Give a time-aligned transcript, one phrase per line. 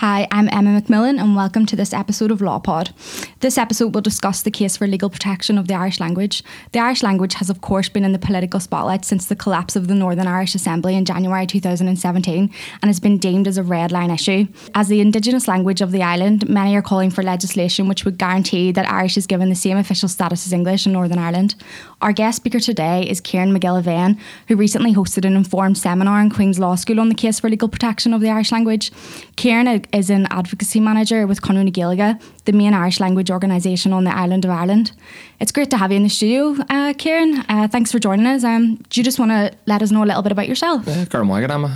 [0.00, 2.90] Hi, I'm Emma McMillan, and welcome to this episode of LawPod.
[3.40, 6.44] This episode will discuss the case for legal protection of the Irish language.
[6.72, 9.88] The Irish language has, of course, been in the political spotlight since the collapse of
[9.88, 12.50] the Northern Irish Assembly in January 2017
[12.82, 14.46] and has been deemed as a red line issue.
[14.74, 18.72] As the Indigenous language of the island, many are calling for legislation which would guarantee
[18.72, 21.54] that Irish is given the same official status as English in Northern Ireland.
[22.02, 26.58] Our guest speaker today is Kieran McGillivan, who recently hosted an informed seminar in Queen's
[26.58, 28.92] Law School on the case for legal protection of the Irish language.
[29.36, 34.04] Kieran is an advocacy manager with Conradh na Gaeilge, the main Irish language organisation on
[34.04, 34.92] the island of Ireland.
[35.40, 37.44] It's great to have you in the studio, uh, Kieran.
[37.48, 38.44] Uh, thanks for joining us.
[38.44, 40.86] Um, do you just want to let us know a little bit about yourself?
[40.86, 41.04] Uh,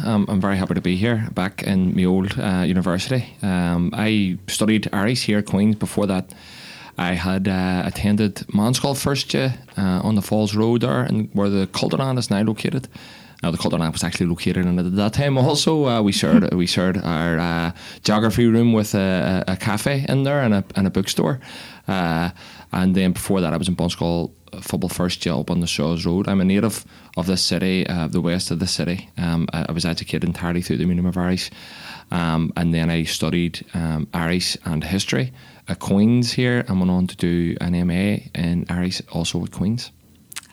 [0.05, 3.37] um, I'm very happy to be here back in my old uh, university.
[3.43, 5.77] Um, I studied Irish here at Queen's.
[5.77, 6.35] Before that,
[6.99, 11.67] I had uh, attended Meánscoil Feirste uh, on the Falls Road there, and where the
[11.67, 12.89] Cultúrlann is now located.
[13.45, 15.37] Now the Cultúrlann was actually located in it at that time.
[15.37, 20.23] Also, uh, we shared we shared our uh, geography room with a, a, cafe in
[20.23, 21.41] there and a, and a bookstore.
[21.87, 22.31] Uh,
[22.73, 24.31] and then before that, I was in Bunscoil
[24.69, 26.27] Phobal Feirste Job on the Shaws Road.
[26.27, 26.87] I'm a native
[27.19, 29.11] of the city, uh, the west of the city.
[29.19, 31.51] Um, I, I, was educated entirely through the Medium of Irish.
[32.11, 35.35] Um, and then I studied um, Irish and history
[35.69, 39.91] at Queen's here and went on to do an MA in Irish also at Queen's.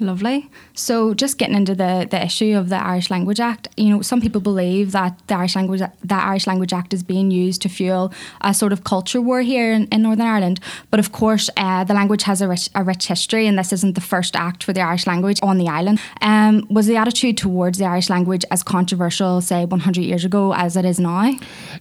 [0.02, 0.50] Lovely.
[0.74, 4.20] So, just getting into the, the issue of the Irish Language Act, you know, some
[4.20, 8.12] people believe that the Irish Language the Irish Language Act is being used to fuel
[8.42, 10.60] a sort of culture war here in, in Northern Ireland.
[10.90, 13.94] But of course, uh, the language has a rich, a rich history, and this isn't
[13.94, 16.02] the first act for the Irish language on the island.
[16.22, 20.76] Um, was the attitude towards the Irish language as controversial, say, 100 years ago as
[20.76, 21.32] it is now?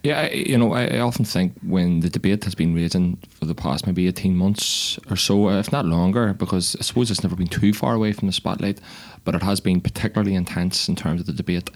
[0.03, 3.47] Yeah, I, you know, I, I often think when the debate has been raging for
[3.47, 7.35] the past maybe 18 months or so, if not longer, because I suppose it's never
[7.35, 8.81] been too far away away from the spotlight,
[9.25, 11.71] but it has been particularly intense in terms of the debate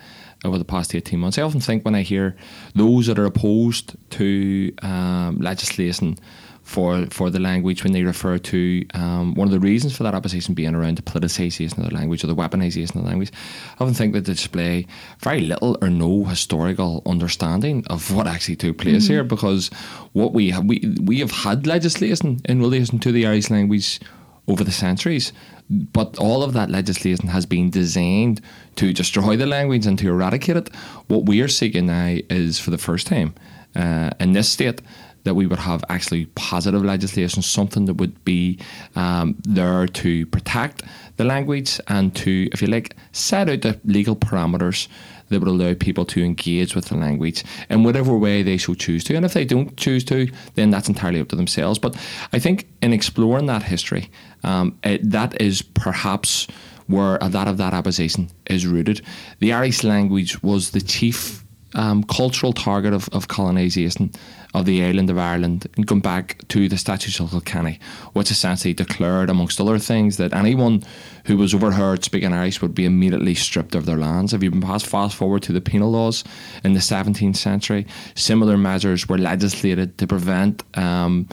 [0.45, 1.39] over the past 18 months.
[1.39, 2.37] I often think when I hear
[2.75, 6.17] those that are opposed to um, legislation
[6.63, 10.15] for for the language when they refer to um, one of the reasons for that
[10.15, 13.31] opposition being around the politicisation of the language or the weaponisation of the language.
[13.79, 14.87] I often think that they display
[15.21, 19.13] very little or no historical understanding of what actually took place mm-hmm.
[19.13, 19.69] here because
[20.13, 24.01] what we have we we have had legislation in relation to the Irish language
[24.49, 25.33] over the centuries.
[25.71, 28.41] But all of that legislation has been designed
[28.77, 30.75] to destroy the language and to eradicate it.
[31.09, 33.35] What we are seeking now is for the first time
[33.75, 34.83] uh, in this state
[35.25, 38.59] that we would have actually positive legislation, something that would be
[38.95, 40.83] um, there to protect
[41.17, 44.87] the language and to, if you like, set out the legal parameters
[45.35, 49.05] that would allow people to engage with the language in whatever way they so choose
[49.05, 49.15] to.
[49.15, 51.79] And if they don't choose to, then that's entirely up to themselves.
[51.79, 51.95] But
[52.33, 54.11] I think in exploring that history,
[54.43, 56.47] um, it, that is perhaps
[56.87, 59.01] where lot of that opposition is rooted.
[59.41, 64.13] The Irish language was the chief um, cultural target of, of colonisation
[64.55, 67.81] of the island of Ireland and come back to the Statutes of Kilkenny,
[68.13, 70.83] which essentially declared, amongst other things, that anyone
[71.27, 74.33] who was overheard speaking Irish would be immediately stripped of their lands.
[74.33, 76.23] If you fast forward to the penal laws
[76.63, 81.29] in the 17th century, similar measures were legislated to prevent um,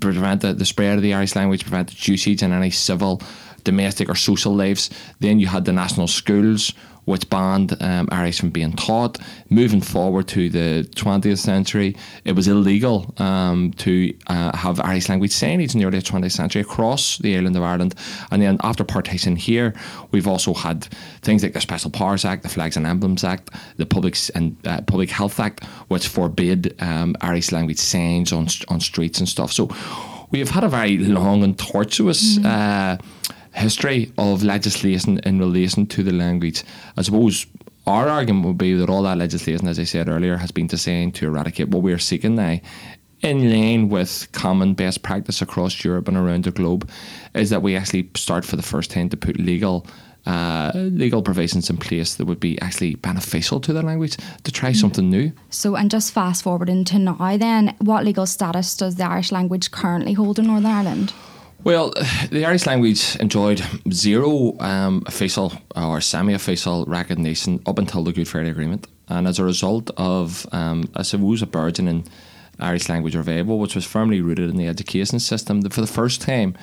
[0.00, 3.22] prevent the, the spread of the Irish language, prevent its usage in any civil,
[3.64, 4.90] domestic, or social lives.
[5.20, 6.74] Then you had the national schools
[7.06, 9.18] which banned um, Irish from being taught.
[9.48, 15.32] Moving forward to the 20th century, it was illegal um, to uh, have Irish language
[15.32, 17.94] signage in the early 20th century across the island of Ireland.
[18.30, 19.72] And then after partition here,
[20.10, 20.84] we've also had
[21.22, 24.80] things like the Special Powers Act, the Flags and Emblems Act, the Public and uh,
[24.82, 29.52] Public Health Act, which forbid um, Irish language signs on on streets and stuff.
[29.52, 29.70] So
[30.30, 32.38] we have had a very long and tortuous.
[32.38, 32.46] Mm-hmm.
[32.46, 32.96] Uh,
[33.56, 36.62] history of legislation in relation to the language.
[36.96, 37.46] I suppose
[37.86, 41.14] our argument would be that all that legislation, as I said earlier, has been designed
[41.16, 42.60] to eradicate what we are seeking now.
[43.22, 46.88] In line with common best practice across Europe and around the globe,
[47.34, 49.86] is that we actually start for the first time to put legal
[50.26, 54.70] uh, legal provisions in place that would be actually beneficial to the language to try
[54.72, 54.76] mm.
[54.76, 55.30] something new.
[55.50, 59.70] So, and just fast forward into now, then, what legal status does the Irish language
[59.70, 61.12] currently hold in Northern Ireland?
[61.66, 61.92] Well,
[62.30, 63.60] the Irish language enjoyed
[63.90, 68.86] zero um, official or semi official recognition up until the Good Friday Agreement.
[69.08, 72.06] and as a result of, um, I suppose, a burgeoning
[72.60, 76.54] Irish language revival, which was firmly rooted in the education system, for the first time,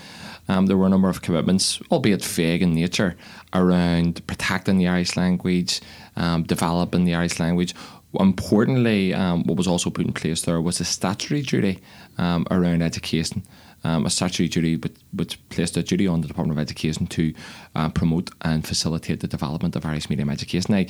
[0.48, 3.18] um, there were a number of commitments, albeit vague in nature,
[3.54, 5.82] around protecting the Irish language,
[6.16, 7.76] um, developing the Irish language.
[8.18, 11.82] Importantly, um, what was also put in place there was a statutory duty
[12.18, 13.44] um, around education.
[13.86, 14.78] Um, a statutory duty
[15.12, 17.34] which, placed a duty on the Department of Education to
[17.76, 20.74] uh, promote and facilitate the development of Irish medium education.
[20.74, 20.86] Now,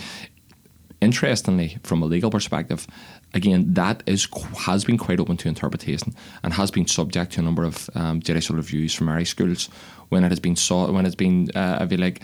[1.01, 2.87] interestingly, from a legal perspective,
[3.33, 4.27] again, that is
[4.67, 6.13] has been quite open to interpretation
[6.43, 9.69] and has been subject to a number of um, judicial reviews from Irish schools
[10.09, 12.21] when it has been sought, when it's been, uh, I feel like,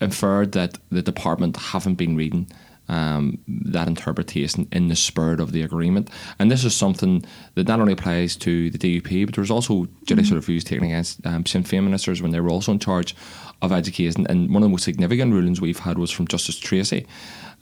[0.00, 2.46] inferred that the department haven't been reading
[2.90, 6.10] um, that interpretation in the spirit of the agreement.
[6.38, 9.86] And this is something that not only applies to the DUP, but there was also
[10.04, 10.36] judicial mm-hmm.
[10.36, 13.14] reviews taken against um, Sinn Féin ministers when they were also in charge
[13.62, 14.26] of education.
[14.28, 17.06] And one of the most significant rulings we've had was from Justice Treacy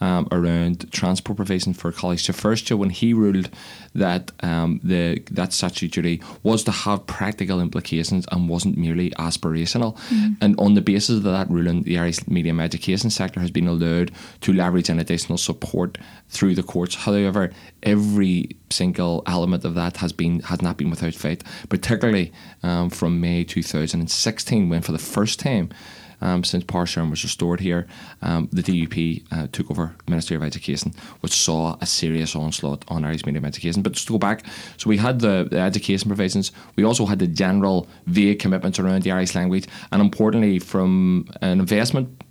[0.01, 3.51] um, around transport provision for Coláiste Feirste when he ruled
[3.95, 9.97] that um, the that statutory was to have practical implications and wasn't merely aspirational.
[10.09, 10.37] Mm.
[10.41, 14.13] And on the basis of that ruling, the Irish medium education sector has been allowed
[14.43, 15.99] to leverage an additional support
[16.29, 16.95] through the courts.
[16.95, 17.51] However,
[17.83, 23.21] every single element of that has been has not been without fight, particularly um, from
[23.21, 25.71] May 2016 when for the first time
[26.21, 27.87] um, since Sharing was restored here,
[28.23, 33.05] um, the DUP uh, took over Ministry of Education, which saw a serious onslaught on
[33.05, 33.83] Irish medium education.
[33.83, 34.45] But just to go back,
[34.77, 39.03] so we had the, the education provisions, we also had the general vague commitments around
[39.03, 42.23] the Irish language, and importantly, from an investment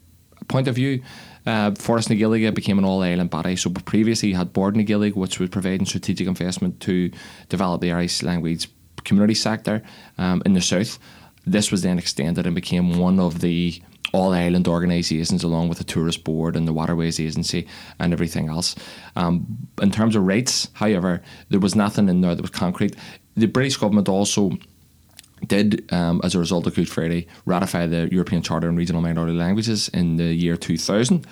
[0.47, 1.01] point of view,
[1.45, 3.55] uh, Foras na became an all island body.
[3.55, 7.09] So previously you had Bord na which was providing strategic investment to
[7.49, 8.69] develop the Irish language
[9.05, 9.81] community sector
[10.17, 10.99] um, in the south.
[11.47, 13.81] This was then extended and became one of the
[14.13, 17.67] all island organisations, along with the Tourist Board and the Waterways Agency
[17.99, 18.75] and everything else.
[19.15, 22.95] Um, in terms of rates, however, there was nothing in there that was concrete.
[23.35, 24.51] The British government also
[25.45, 29.37] did, um, as a result of Good Friday, ratify the European Charter on Regional Minority
[29.37, 31.25] Languages in the year 2000.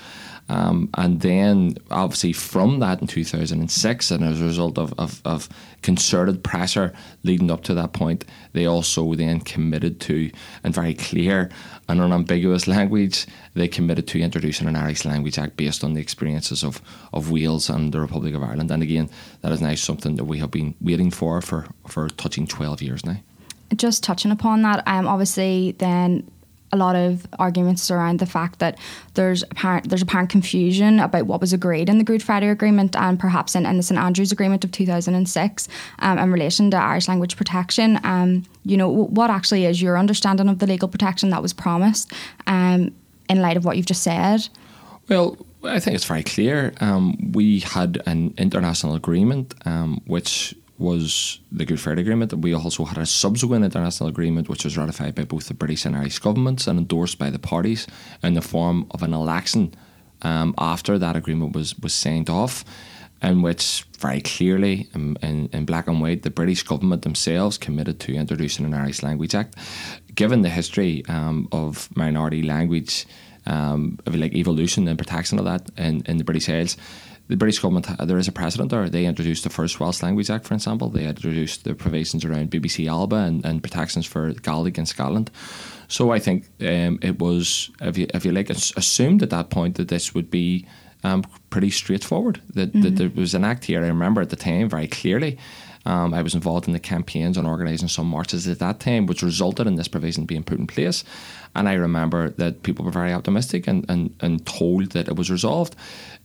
[0.48, 5.50] Um, and then, obviously, from that in 2006, and as a result of, of, of,
[5.82, 6.92] concerted pressure
[7.24, 10.32] leading up to that point, they also then committed to,
[10.64, 11.50] in very clear
[11.88, 16.64] and unambiguous language, they committed to introducing an Irish Language Act based on the experiences
[16.64, 16.82] of,
[17.14, 18.72] of Wales and the Republic of Ireland.
[18.72, 19.10] And again,
[19.42, 23.06] that is now something that we have been waiting for for, for touching 12 years
[23.06, 23.18] now
[23.76, 26.30] just touching upon that, um, obviously then
[26.72, 28.78] a lot of arguments around the fact that
[29.14, 33.20] there's apparent there's apparent confusion about what was agreed in the Good Friday Agreement and
[33.20, 35.68] perhaps in, in the St Andrews Agreement of 2006
[36.00, 38.00] um, in relation to Irish language protection.
[38.04, 42.12] Um, you know, what actually is your understanding of the legal protection that was promised
[42.48, 42.94] um,
[43.30, 44.48] in light of what you've just said?
[45.08, 46.74] Well, I think it's very clear.
[46.80, 52.34] Um, we had an international agreement um, which was the Good Friday Agreement.
[52.34, 55.96] We also had a subsequent international agreement which was ratified by both the British and
[55.96, 57.88] Irish governments and endorsed by the parties
[58.22, 59.74] in the form of an election
[60.22, 62.66] um, after that agreement was, was signed off,
[63.22, 68.00] in which very clearly, in, in, in, black and white, the British government themselves committed
[68.02, 69.56] to introducing an Irish Language Act.
[70.14, 73.06] Given the history um, of minority language,
[73.46, 76.78] um, like evolution and protection of that in, in the British Isles,
[77.28, 78.88] the British government, there is a precedent there.
[78.88, 80.90] They introduced the first Welsh Language Act, for example.
[80.90, 85.32] They introduced the provisions around BBC Alba and, and protections for Gaelic in Scotland.
[85.88, 89.76] So I think um, it was, if you, if you like, assumed at that point
[89.76, 90.68] that this would be
[91.04, 92.42] um, pretty straightforward.
[92.54, 92.82] That, mm-hmm.
[92.82, 93.84] that there was an act here.
[93.84, 95.38] I remember at the time very clearly.
[95.86, 99.22] Um, I was involved in the campaigns on organising some marches at that time, which
[99.22, 101.04] resulted in this provision being put in place.
[101.56, 105.30] And I remember that people were very optimistic and, and, and told that it was
[105.30, 105.76] resolved.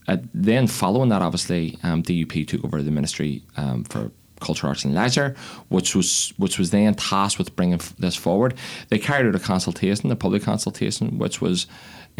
[0.08, 4.84] Uh, then, following that, obviously, um, DUP took over the Ministry um, for Culture, Arts
[4.84, 5.36] and Leisure,
[5.68, 8.54] which was which was then tasked with bringing this forward.
[8.88, 11.66] They carried out a consultation, a public consultation, which was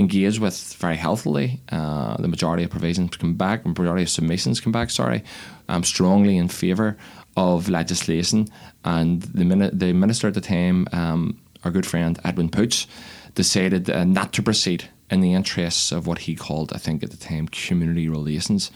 [0.00, 1.60] engaged with very healthily.
[1.70, 4.90] Uh, the majority of provisions come back, majority of submissions come back.
[4.90, 5.22] Sorry,
[5.68, 6.96] um, strongly in favour
[7.36, 8.48] of legislation,
[8.84, 12.86] and the the minister at the time, um, our good friend Edwin Poots,
[13.34, 17.10] decided uh, not to proceed in the interests of what he called, I think at
[17.10, 18.70] the time, community relations.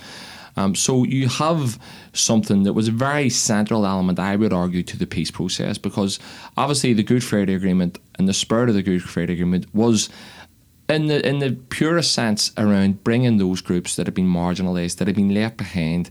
[0.56, 1.78] Um, so you have
[2.12, 6.18] something that was a very central element, I would argue, to the peace process because
[6.56, 10.08] obviously the Good Friday Agreement and the spirit of the Good Friday Agreement was
[10.88, 15.08] in the in the purest sense around bringing those groups that have been marginalised, that
[15.08, 16.10] have been left behind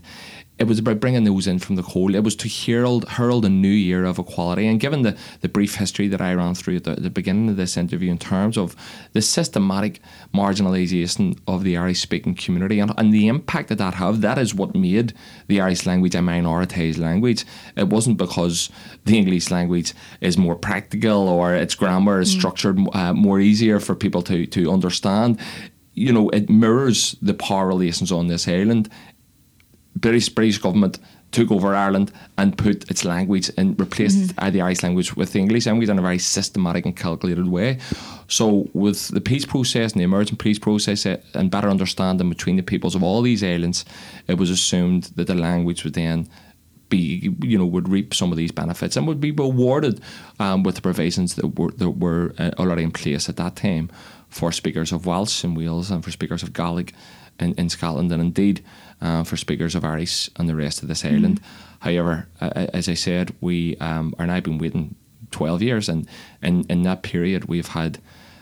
[0.56, 2.14] it was about bringing those in from the cold.
[2.14, 4.68] It was to herald herald a new year of equality.
[4.68, 7.56] And given the, the brief history that I ran through at the, the beginning of
[7.56, 8.76] this interview in terms of
[9.14, 10.00] the systematic
[10.32, 14.54] marginalisation of the Irish speaking community and, and the impact that that have, that is
[14.54, 15.12] what made
[15.48, 17.44] the Irish language a minoritized language.
[17.76, 18.70] It wasn't because
[19.06, 22.38] the English language is more practical or its grammar is mm.
[22.38, 25.40] structured uh, more easier for people to, to understand
[25.94, 28.90] you know, it mirrors the power relations on this island.
[29.96, 30.98] British British government
[31.34, 34.50] took over Ireland and put its language and replaced mm-hmm.
[34.52, 37.78] the Irish language with the English language in a very systematic and calculated way.
[38.28, 42.56] So, with the peace process and the emergent peace process uh, and better understanding between
[42.56, 43.84] the peoples of all these islands,
[44.28, 46.28] it was assumed that the language would then
[46.88, 50.00] be, you know, would reap some of these benefits and would be rewarded
[50.38, 53.90] um, with the provisions that were, that were uh, already in place at that time
[54.28, 56.92] for speakers of Welsh in Wales and for speakers of Gaelic
[57.40, 58.64] in, in Scotland and indeed
[59.00, 61.16] uh, for speakers of Irish and the rest of this mm-hmm.
[61.16, 61.40] island.
[61.80, 64.94] However, uh, as I said, we um, are now been waiting
[65.30, 66.06] 12 years and
[66.42, 67.98] in, in that period we've had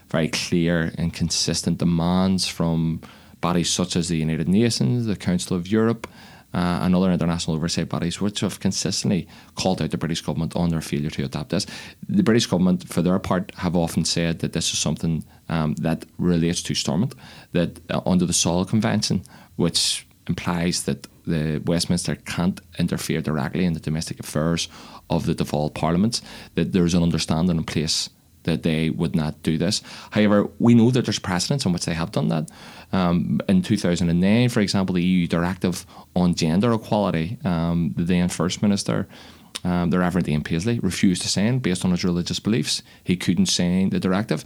[0.09, 3.01] very clear and consistent demands from
[3.41, 6.07] bodies such as the United Nations, the Council of Europe,
[6.55, 10.69] uh, and other international oversight bodies, which have consistently called out the British government on
[10.69, 11.67] their failure to adapt this.
[12.09, 16.05] The British government, for their part, have often said that this is something um, that
[16.19, 17.15] relates to Stormont,
[17.53, 19.23] that uh, under the Sewel Convention,
[19.57, 24.69] which implies that the Westminster can't interfere directly in the domestic affairs
[25.09, 26.23] of the devolved parliaments,
[26.55, 28.09] that there's an understanding in place
[28.45, 29.83] that they would not do this.
[30.11, 32.51] However, we know that there's precedents in which they have done that.
[32.93, 38.63] Um, in 2009, for example, the EU directive on gender equality, um, the then First
[38.63, 39.09] Minister,
[39.65, 42.83] um, the Reverend Ian Paisley, refused to sign based on his religious beliefs.
[43.03, 44.45] He couldn't sign the directive.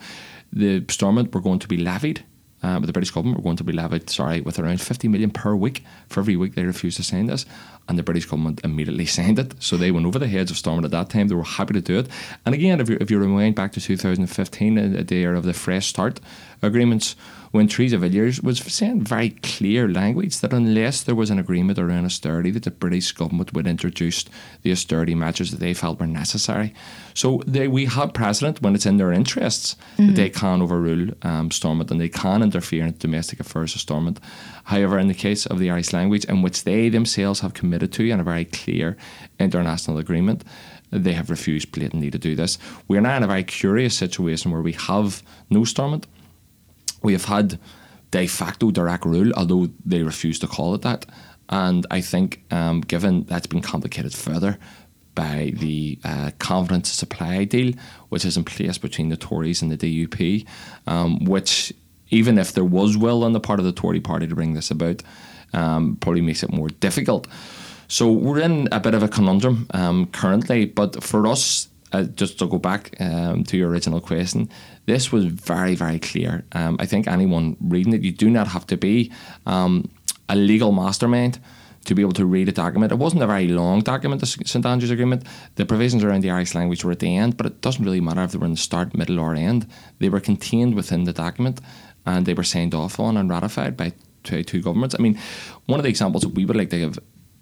[0.53, 2.25] The Stormont were going to be levied
[2.63, 5.55] uh, the British government were going to be levied, sorry, with around 50 million per
[5.55, 7.47] week for every week they refused to sign this.
[7.89, 9.55] And the British government immediately signed it.
[9.63, 11.29] So they went over the heads of Stormont at that time.
[11.29, 12.09] They were happy to do it.
[12.45, 15.87] And again, if you, if you rewind back to 2015, the year of the Fresh
[15.87, 16.21] Start
[16.63, 17.15] agreements,
[17.57, 22.05] when Theresa Villiers was saying very clear language that unless there was an agreement around
[22.05, 24.25] austerity, that the British government would introduce
[24.63, 26.75] the austerity measures that they felt were necessary.
[27.15, 30.09] So they, we have precedent when it's in their interests mm-hmm.
[30.09, 34.21] that they can overrule um, Stormont and they can interfere in domestic affairs of Stormont.
[34.67, 38.09] However, in the case of the Irish language, in which they themselves have committed to
[38.09, 38.97] in a very clear
[39.41, 40.45] international agreement,
[40.91, 42.59] they have refused blatantly to do this.
[42.87, 46.07] We're now in a very curious situation where we have no Stormont
[47.07, 47.59] we have had
[48.11, 51.07] de facto direct rule, although they refuse to call it that.
[51.49, 54.59] And I think, um, given that's been complicated further
[55.15, 57.73] by the uh, confidence supply deal,
[58.09, 60.47] which is in place between the Tories and the DUP,
[60.87, 61.73] um, which,
[62.11, 64.71] even if there was will on the part of the Tory party to bring this
[64.71, 65.03] about,
[65.53, 67.27] um, probably makes it more difficult.
[67.89, 72.39] So we're in a bit of a conundrum um, currently, but for us, uh, just
[72.39, 74.49] to go back um, to your original question,
[74.87, 76.45] this was very, very clear.
[76.53, 79.13] Um, I think anyone reading it, you do not have to be
[79.47, 79.89] um,
[80.29, 81.39] a legal mastermind
[81.85, 82.91] to be able to read a document.
[82.91, 85.25] It wasn't a very long document, the St Andrews Agreement.
[85.55, 88.23] The provisions around the Irish language were at the end, but it doesn't really matter
[88.23, 89.69] if they were in the start, middle, or end.
[90.01, 91.61] They were contained within the document
[92.07, 94.95] and they were signed off on and ratified by two, two governments.
[94.99, 95.19] I mean,
[95.67, 96.99] one of the examples that we would like to give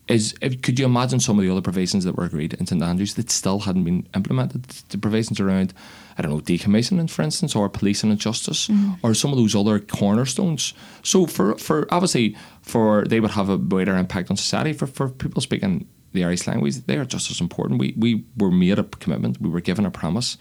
[0.06, 2.83] is if, could you imagine some of the other provisions that were agreed in St
[2.83, 4.64] Andrews that still hadn't been implemented?
[4.64, 5.73] The provisions around,
[6.18, 8.94] I don't know, decommissioning, for instance, or policing and justice, mm-hmm.
[9.02, 10.75] or some of those other cornerstones.
[11.02, 14.75] So for for obviously for they would have a wider impact on society.
[14.75, 17.80] For for people speaking the Irish language, they are just as important.
[17.80, 20.37] We we were made a commitment, we were given a promise,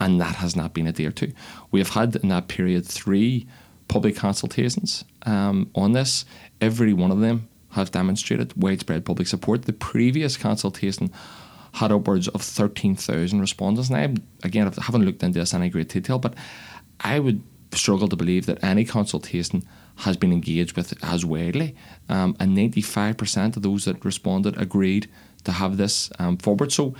[0.00, 1.32] and that has not been adhered to.
[1.70, 3.46] We have had in that period three
[3.88, 6.24] public consultations um, on this.
[6.60, 9.62] Every one of them have demonstrated widespread public support.
[9.62, 11.10] The previous consultation
[11.74, 13.90] had upwards of 13,000 respondents.
[13.90, 16.34] And I, again, I haven't looked into this in any great detail, but
[17.00, 19.64] I would struggle to believe that any consultation
[19.96, 21.74] has been engaged with as widely.
[22.08, 25.10] Um, and 95% of those that responded agreed
[25.44, 26.72] to have this um, forward.
[26.72, 26.94] So,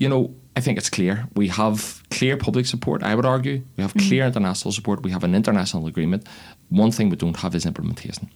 [0.00, 1.28] you know, I think it's clear.
[1.36, 3.62] We have clear public support, I would argue.
[3.76, 4.32] We have clear mm-hmm.
[4.32, 5.02] international support.
[5.02, 6.26] We have an international agreement.
[6.70, 8.28] One thing we don't have is implementation.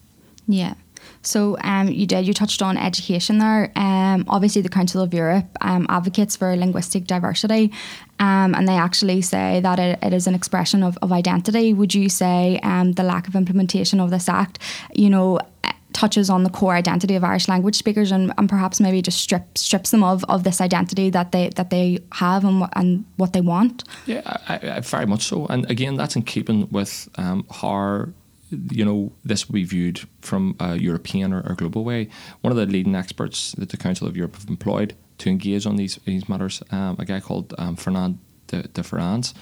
[0.46, 0.74] Yeah.
[1.22, 3.72] So um, you did, you touched on education there.
[3.76, 7.72] Um, obviously, the Council of Europe um, advocates for linguistic diversity,
[8.18, 11.72] um, and they actually say that it, it is an expression of, of identity.
[11.72, 14.58] Would you say um, the lack of implementation of this act,
[14.94, 15.40] you know,
[15.94, 19.56] touches on the core identity of Irish language speakers and, and perhaps maybe just strip,
[19.56, 23.40] strips them of, of this identity that they that they have and, and what they
[23.40, 23.84] want?
[24.06, 25.46] Yeah, I, I, very much so.
[25.46, 28.08] And again, that's in keeping with um, how
[28.70, 32.08] you know, this will be viewed from a European or, or, global way.
[32.42, 35.76] One of the leading experts that the Council of Europe have employed to engage on
[35.76, 39.34] these these matters, um, a guy called um, Fernand de, de Varennes,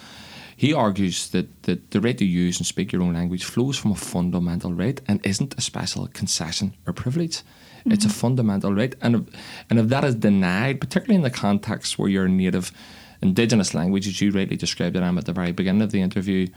[0.56, 3.92] he argues that, that the right to use and speak your own language flows from
[3.92, 7.38] a fundamental right and isn't a special concession or privilege.
[7.38, 7.92] Mm-hmm.
[7.92, 8.18] It's a mm-hmm.
[8.18, 9.22] fundamental right, and if,
[9.70, 12.72] and if that is denied, particularly in the context where you're native
[13.22, 16.48] indigenous language, as you rightly described it, Em, at the very beginning of the interview,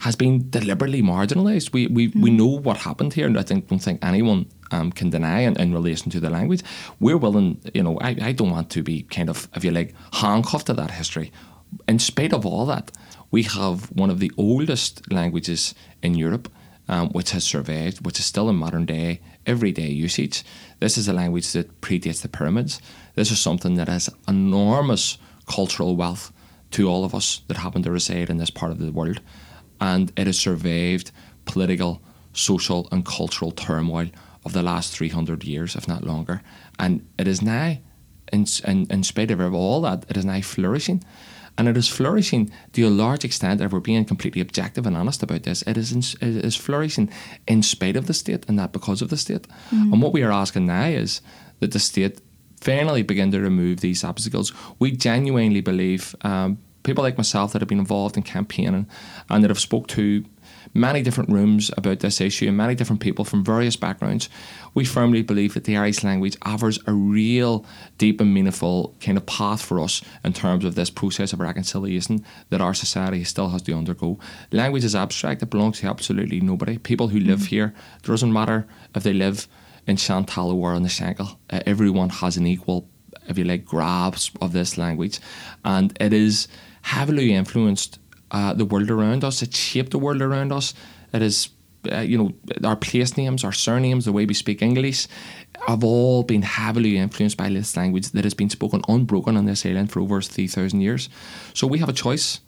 [0.00, 1.72] has been deliberately marginalised.
[1.72, 2.22] We we, mm.
[2.22, 5.58] we know what happened here, and I think don't think anyone um, can deny in,
[5.60, 6.62] in, relation to the language.
[7.00, 9.94] We're willing, you know, I, I don't want to be kind of, if you like,
[10.12, 11.32] handcuffed to that history.
[11.88, 12.90] In spite of all that,
[13.34, 16.48] we have one of the oldest languages in Europe.
[16.86, 20.44] Um, which has survived, which is still in modern day, everyday usage.
[20.80, 22.78] This is a language that predates the pyramids.
[23.14, 26.30] This is something that has enormous cultural wealth
[26.72, 29.22] to all of us that happen to reside in this part of the world
[29.80, 31.10] and it has survived
[31.44, 34.08] political, social, and cultural turmoil
[34.44, 36.42] of the last 300 years, if not longer.
[36.78, 37.78] And it is now,
[38.32, 41.02] in, in, in spite of all that, it is now flourishing.
[41.56, 45.22] And it is flourishing to a large extent, if we're being completely objective and honest
[45.22, 47.10] about this, it is, in, it is flourishing
[47.46, 49.46] in spite of the state and not because of the state.
[49.70, 49.92] Mm.
[49.92, 51.20] And what we are asking now is
[51.60, 52.20] that the state
[52.60, 54.52] finally begin to remove these obstacles.
[54.78, 58.86] We genuinely believe, um, people like myself that have been involved in campaigning
[59.28, 60.24] and that have spoke to
[60.74, 64.28] many different rooms about this issue and many different people from various backgrounds,
[64.74, 67.64] we firmly believe that the Irish language offers a real
[67.96, 72.24] deep and meaningful kind of path for us in terms of this process of reconciliation
[72.50, 74.18] that our society still has to undergo.
[74.50, 76.76] Language is abstract, it belongs to absolutely nobody.
[76.76, 77.46] People who live mm.
[77.46, 79.46] here, it doesn't matter if they live
[79.86, 82.88] in Chantal or in the Shankill, uh, everyone has an equal,
[83.28, 85.20] if you like, grasp of this language.
[85.64, 86.48] And it is
[86.82, 87.98] heavily influenced
[88.34, 89.42] uh, the world around us.
[89.42, 90.74] It shaped the world around us.
[91.12, 91.50] It is,
[91.90, 92.32] uh, you know,
[92.68, 95.06] our place names, our surnames, the way we speak English,
[95.68, 99.64] have all been heavily influenced by this language that has been spoken unbroken on this
[99.64, 101.08] island for over 3,000 years.
[101.54, 102.40] So we have a choice.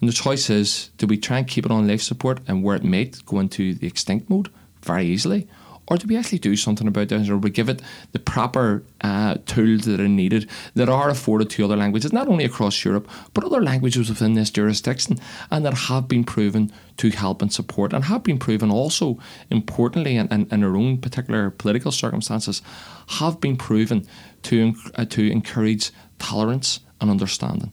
[0.00, 2.76] And the choice is do we try and keep it on life support and where
[2.76, 4.48] it might go into the extinct mode
[4.82, 5.46] very easily?
[5.86, 9.36] Or do we actually do something about this, or we give it the proper uh,
[9.46, 13.44] tools that are needed that are afforded to other languages, not only across Europe, but
[13.44, 15.18] other languages within this jurisdiction,
[15.50, 19.18] and that have been proven to help and support, and have been proven also,
[19.50, 22.62] importantly, in, in, in our own particular political circumstances,
[23.06, 24.06] have been proven
[24.42, 27.72] to, uh, to encourage tolerance and understanding.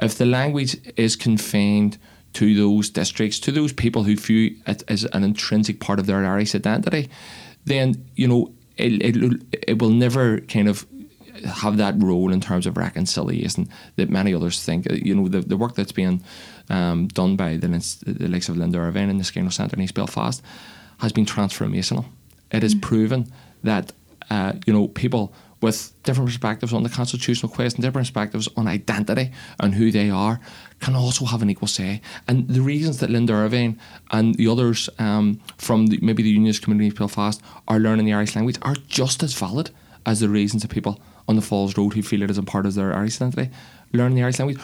[0.00, 1.98] If the language is confined
[2.34, 6.24] to those districts, to those people who view it as an intrinsic part of their
[6.24, 7.08] Irish identity,
[7.68, 10.86] then you know it, it, it will never kind of
[11.44, 14.86] have that role in terms of reconciliation that many others think.
[14.90, 16.22] You know, the, the work that's being
[16.68, 17.68] um, done by the,
[18.06, 20.42] the likes of Linda Ervine and the Skainos Centre in East Belfast
[20.98, 22.06] has been transformational.
[22.50, 22.82] It has mm.
[22.82, 23.92] proven that,
[24.30, 29.32] uh, you know, people with different perspectives on the constitutional question, different perspectives on identity
[29.60, 30.40] and who they are,
[30.80, 32.00] can also have an equal say.
[32.28, 33.78] And the reasons that Linda Ervine
[34.12, 38.12] and the others um, from the, maybe the unionist community of Belfast are learning the
[38.12, 39.70] Irish language are just as valid
[40.06, 42.64] as the reasons that people on the Falls Road who feel it is a part
[42.64, 43.50] of their Irish identity
[43.92, 44.60] learn the Irish language.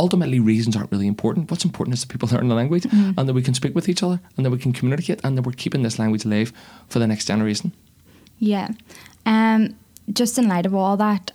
[0.00, 1.50] Ultimately, reasons aren't really important.
[1.50, 3.18] What's important is that people learn the language mm-hmm.
[3.18, 5.42] and that we can speak with each other and that we can communicate and that
[5.42, 6.52] we're keeping this language alive
[6.88, 7.72] for the next generation.
[8.38, 8.68] Yeah.
[9.26, 9.74] Um,
[10.12, 11.32] just in light of all that,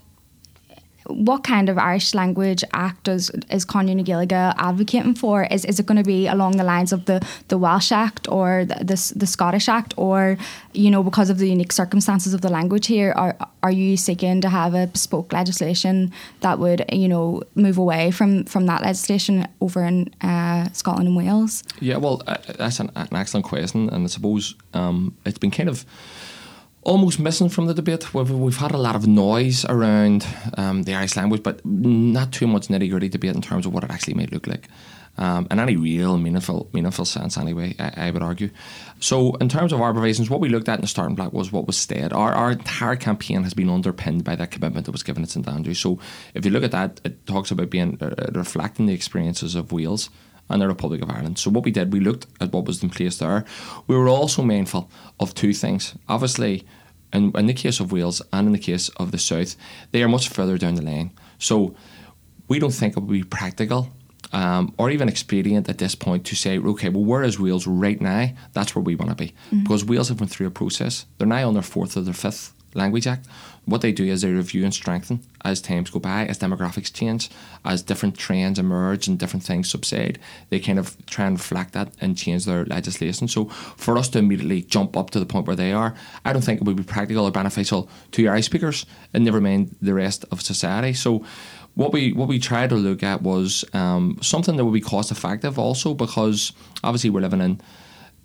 [1.08, 5.44] what kind of Irish language act is, is Conradh na Gaeilge advocating for?
[5.44, 8.66] Is, is it going to be along the lines of the, the Welsh Act or
[8.66, 10.38] the, the, the Scottish Act, or
[10.74, 14.42] you know because of the unique circumstances of the language here, are are you seeking
[14.42, 19.48] to have a bespoke legislation that would you know move away from from that legislation
[19.62, 21.64] over in uh, Scotland and Wales?
[21.80, 25.70] Yeah, well, uh, that's an, an, excellent question, and I suppose um, it's been kind
[25.70, 25.86] of
[26.86, 28.14] almost missing from the debate.
[28.14, 30.26] We've, we've had a lot of noise around
[30.58, 33.84] um, the Irish language, but not too much nitty gritty debate in terms of what
[33.84, 34.68] it actually may look like.
[35.16, 38.50] Um, in any real meaningful meaningful sense, anyway, I, I, would argue.
[39.00, 41.52] So, in terms of our provisions, what we looked at in the starting block was
[41.52, 42.14] what was stated.
[42.14, 45.48] Our, our entire campaign has been underpinned by that commitment that was given at St
[45.48, 45.80] Andrews.
[45.80, 46.00] So,
[46.34, 50.10] if you look at that, it talks about being uh, reflecting the experiences of Wales
[50.54, 51.40] and the Republic of Ireland.
[51.40, 53.44] So what we did, we looked at what was in place there.
[53.88, 54.90] We were also mindful
[55.20, 55.96] of two things.
[56.08, 56.64] Obviously,
[57.12, 59.56] in, in the case of Wales and in the case of the South,
[59.92, 61.12] they are much further down the lane.
[61.40, 61.76] So
[62.48, 63.90] we don't think it would be practical
[64.32, 68.00] um, or even expedient at this point to say, okay, well, where is Wales right
[68.00, 68.30] now?
[68.54, 69.30] That's where we want to be.
[69.30, 69.64] Mm-hmm.
[69.64, 71.06] Because Wales have went through a process.
[71.18, 73.28] They're now on their fourth or their fifth Language Act.
[73.66, 77.30] What they do is they review and strengthen as times go by, as demographics change,
[77.64, 80.20] as different trends emerge and different things subside.
[80.50, 83.28] They kind of try and reflect that and change their legislation.
[83.28, 85.96] So for us to immediately jump up to the point where they are,
[86.26, 89.76] I don't think it would be practical or beneficial to Irish speakers and never mind
[89.82, 90.94] the rest of society.
[90.94, 91.24] So
[91.76, 95.12] what we what we tried to look at was um, something that would be cost
[95.12, 97.62] effective also because obviously we're living in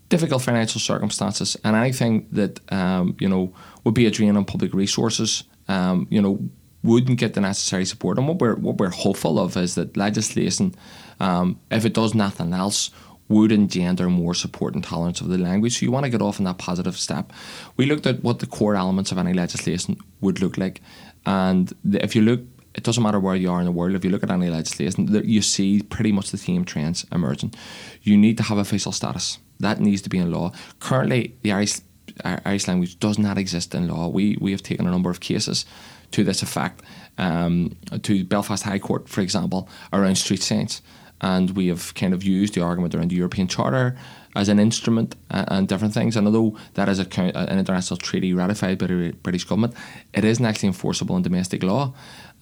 [0.08, 3.52] difficult financial circumstances, and anything that um, you know
[3.84, 6.38] would be a drain on public resources, um, you know,
[6.82, 8.18] wouldn't get the necessary support.
[8.18, 10.74] And what we're what we're hopeful of is that legislation,
[11.20, 12.90] um, if it does nothing else,
[13.28, 15.78] would engender more support and tolerance of the language.
[15.78, 17.32] So you want to get off on that positive step.
[17.76, 20.80] We looked at what the core elements of any legislation would look like,
[21.26, 22.40] and the, if you look.
[22.74, 23.96] It doesn't matter where you are in the world.
[23.96, 27.54] If you look at any legislation, you see pretty much the same trends emerging.
[28.02, 30.52] You need to have official status that needs to be in law.
[30.80, 31.80] Currently, the Irish
[32.24, 34.08] Irish language does not exist in law.
[34.08, 35.64] We we have taken a number of cases
[36.12, 36.82] to this effect.
[37.18, 40.82] Um, to Belfast High Court, for example, around street signs,
[41.20, 43.96] and we have kind of used the argument around the European Charter
[44.36, 46.16] as an instrument and, and different things.
[46.16, 49.74] And although that is a, an international treaty ratified by the British government,
[50.14, 51.92] it isn't actually enforceable in domestic law,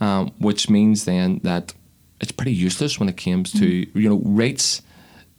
[0.00, 1.72] um, which means then that
[2.20, 3.98] it's pretty useless when it comes to mm-hmm.
[3.98, 4.82] you know rates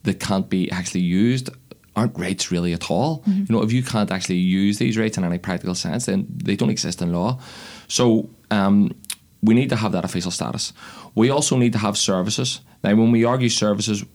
[0.04, 1.50] that can't be actually used
[1.98, 3.22] aren't rates really at all.
[3.22, 3.46] Mm-hmm.
[3.48, 6.56] You know, if you can't actually use these rates in any practical sense, then they
[6.56, 7.40] don't exist in law.
[7.88, 8.96] So um,
[9.42, 10.74] we need to have that official status.
[11.16, 12.62] We also need to have services.
[12.84, 14.06] Now, when we argue services,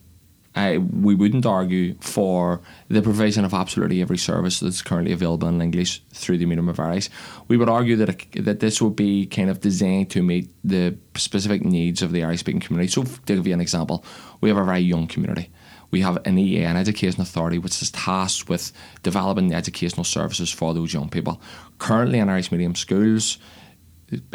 [0.54, 5.60] uh, we wouldn't argue for the provision of absolutely every service that's currently available in
[5.60, 7.08] English through the medium of Irish.
[7.48, 10.96] We would argue that it, that this would be kind of designed to meet the
[11.16, 12.92] specific needs of the Irish speaking community.
[12.92, 14.04] So, to give you an example,
[14.40, 15.50] we have a very young community
[15.92, 18.72] we have an EA, an education authority, which is tasked with
[19.04, 21.40] developing educational services for those young people.
[21.78, 23.38] Currently, in Irish medium schools,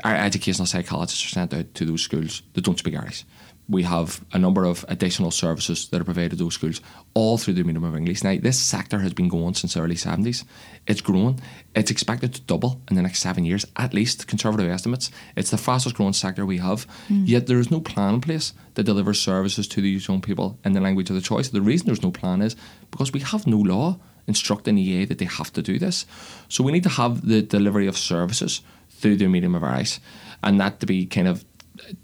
[0.03, 3.25] our educational psychologists are sent out to those schools that don't speak Irish
[3.69, 6.79] we have a number of additional services that are provided to those schools
[7.13, 8.23] all through the medium of English.
[8.23, 10.45] Now, this sector has been going since the early 70s.
[10.87, 11.41] It's growing.
[11.75, 15.11] It's expected to double in the next seven years, at least, conservative estimates.
[15.35, 16.87] It's the fastest growing sector we have.
[17.09, 17.27] Mm.
[17.27, 20.71] Yet there is no plan in place that delivers services to these young people in
[20.71, 21.49] the language of the choice.
[21.49, 22.55] The reason there's no plan is
[22.89, 26.05] because we have no law instructing EA that they have to do this.
[26.47, 29.99] So we need to have the delivery of services through the medium of Irish
[30.43, 31.45] and that to be kind of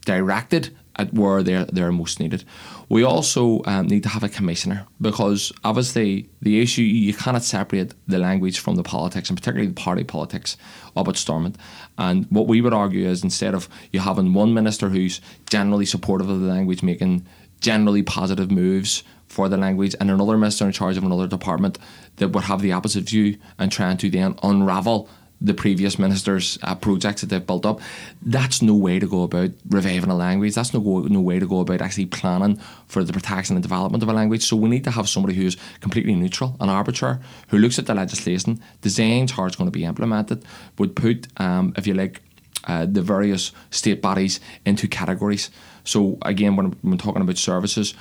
[0.05, 2.43] directed at where they're, they're most needed.
[2.89, 7.93] We also um, need to have a commissioner because obviously the issue you cannot separate
[8.07, 10.57] the language from the politics and particularly the party politics
[10.95, 11.57] of at Stormont.
[11.97, 16.29] And what we would argue is instead of you having one minister who's generally supportive
[16.29, 17.25] of the language making
[17.59, 21.79] generally positive moves for the language and another minister in charge of another department
[22.17, 25.09] that would have the opposite view and trying to then unravel
[25.43, 27.81] the previous ministers' uh, projects that they've built up.
[28.21, 30.55] That's no way to go about reviving a language.
[30.55, 34.01] That's no go, no way to go about actually planning for the protection and development
[34.01, 34.45] of a language.
[34.45, 37.17] So we need to have somebody who's completely neutral and arbitrary,
[37.49, 40.45] who looks at the legislation, designs how it's going to be implemented,
[40.77, 42.21] would put, um, if you like,
[42.65, 45.49] uh, the various state bodies into categories.
[45.83, 47.93] So again, when we're talking about services,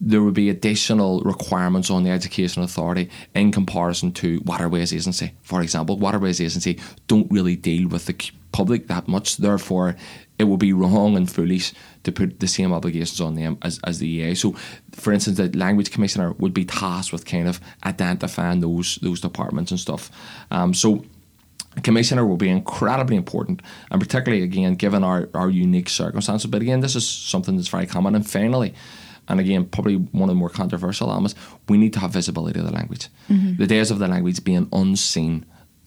[0.00, 5.60] there would be additional requirements on the education authority in comparison to waterways agency for
[5.62, 9.96] example waterways agency don't really deal with the public that much therefore
[10.40, 13.98] it would be wrong and foolish to put the same obligations on them as, as
[13.98, 14.34] the EA.
[14.34, 14.52] So,
[14.92, 19.70] for instance, the language commissioner would be tasked with kind of identifying those those departments
[19.70, 20.10] and stuff.
[20.50, 21.04] Um, so,
[21.82, 23.60] commissioner will be incredibly important,
[23.90, 26.50] and particularly again given our, our unique circumstances.
[26.50, 28.14] But again, this is something that's very common.
[28.14, 28.74] And finally,
[29.28, 31.34] and again, probably one of the more controversial elements,
[31.68, 33.08] we need to have visibility of the language.
[33.28, 33.56] Mm-hmm.
[33.56, 35.46] The days of the language being unseen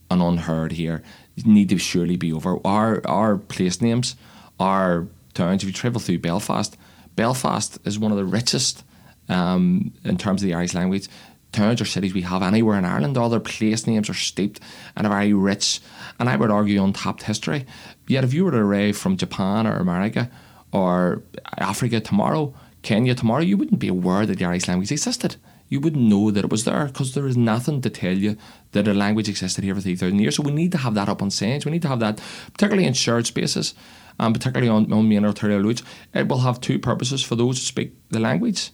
[0.10, 1.04] and unheard here
[1.46, 2.60] need to surely be over.
[2.66, 4.16] Our our place names,
[4.60, 6.78] our towns, if you travel through Belfast,
[7.16, 8.84] Belfast is one of the richest
[9.30, 11.08] um, in terms of the Irish language
[11.54, 13.18] towns or cities we have anywhere in Ireland.
[13.18, 14.60] All their place names are steeped
[14.98, 15.80] in a very rich
[16.20, 17.66] and I would argue untapped history.
[18.08, 20.30] Yet if you were to arrive from Japan or America
[20.72, 21.22] or
[21.58, 25.38] Africa tomorrow, Kenya tomorrow, you wouldn't be aware that the Irish language existed.
[25.70, 28.38] You wouldn't know that it was there because there is nothing to tell you
[28.74, 30.36] that a language existed here for 3,000 years.
[30.36, 31.66] So we need to have that up on stage.
[31.66, 33.74] We need to have that, particularly in shared spaces,
[34.20, 35.82] and particularly on, on main arterial routes.
[36.14, 38.72] It will have two purposes for those who speak the language.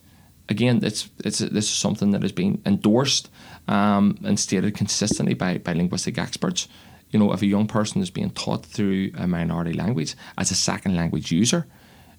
[0.50, 3.30] Again, it's, it's, this is something that has been endorsed
[3.68, 6.68] um, and stated consistently by, by linguistic experts.
[7.12, 10.56] You know, if a young person is being taught through a minority language as a
[10.56, 11.68] second language user,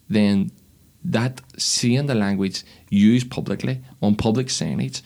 [0.08, 0.52] then
[1.04, 5.02] that seeing the language used publicly on public signage,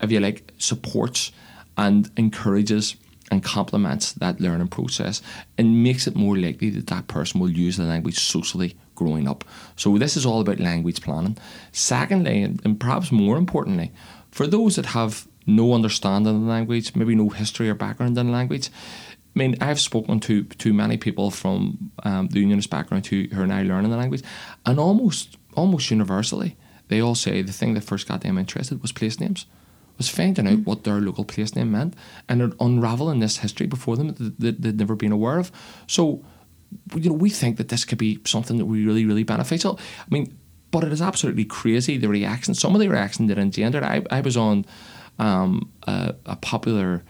[0.00, 1.32] if you like, supports
[1.76, 2.96] and encourages
[3.30, 5.20] and complements that learning process
[5.56, 9.44] and makes it more likely that that person will use the language socially growing up.
[9.76, 11.36] So this is all about language planning.
[11.72, 13.92] Secondly, and perhaps more importantly,
[14.30, 18.26] for those that have no understanding of the language, maybe no history or background in
[18.26, 18.70] the language,
[19.34, 23.42] I mean, I've spoken to to many people from um, the unionist background who, who
[23.42, 24.22] are now learning the language,
[24.66, 26.56] and almost almost universally,
[26.88, 29.46] they all say the thing that first got them interested was place names
[29.98, 31.94] was finding out what their local place name meant
[32.28, 35.50] and unraveling this history before them that they'd never been aware of.
[35.88, 36.24] So,
[36.94, 39.78] you know, we think that this could be something that we really, really beneficial.
[40.00, 40.38] I mean,
[40.70, 42.54] but it is absolutely crazy the reaction.
[42.54, 43.82] Some of the reaction that engendered.
[43.82, 44.64] I, I was on
[45.18, 47.02] um, a, a, popular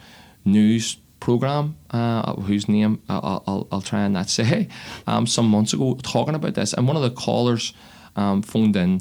[0.44, 4.68] news program uh, whose name I'll, I'll, I'll, try and not say
[5.06, 7.72] um, some months ago talking about this, and one of the callers
[8.16, 9.00] um, phoned in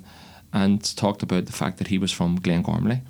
[0.53, 3.01] and talked about the fact that he was from Glengormley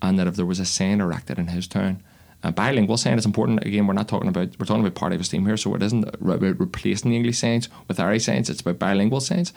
[0.00, 2.02] and that if there was a sign erected in his town,
[2.42, 3.64] a bilingual sign is important.
[3.64, 6.04] Again, we're not talking about we're talking about parity of esteem here, so it isn't
[6.20, 8.50] about replacing the English signs with Irish signs.
[8.50, 9.52] It's about bilingual signs.